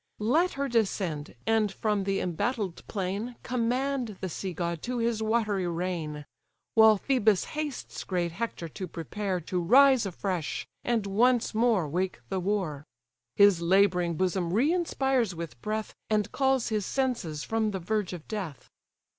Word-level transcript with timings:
Let 0.17 0.53
her 0.53 0.67
descend, 0.67 1.35
and 1.45 1.71
from 1.71 2.05
the 2.05 2.21
embattled 2.21 2.81
plain 2.87 3.35
Command 3.43 4.17
the 4.19 4.29
sea 4.29 4.51
god 4.51 4.81
to 4.81 4.97
his 4.97 5.21
watery 5.21 5.67
reign: 5.67 6.25
While 6.73 6.97
Phœbus 6.97 7.45
hastes 7.45 8.03
great 8.03 8.31
Hector 8.31 8.67
to 8.67 8.87
prepare 8.87 9.39
To 9.41 9.61
rise 9.61 10.07
afresh, 10.07 10.65
and 10.83 11.05
once 11.05 11.53
more 11.53 11.87
wake 11.87 12.19
the 12.29 12.39
war: 12.39 12.83
His 13.35 13.61
labouring 13.61 14.15
bosom 14.15 14.53
re 14.53 14.73
inspires 14.73 15.35
with 15.35 15.61
breath, 15.61 15.93
And 16.09 16.31
calls 16.31 16.69
his 16.69 16.83
senses 16.87 17.43
from 17.43 17.69
the 17.69 17.77
verge 17.79 18.11
of 18.11 18.27
death. 18.27 18.71